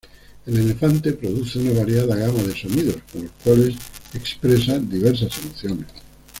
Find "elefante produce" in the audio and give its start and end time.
0.57-1.59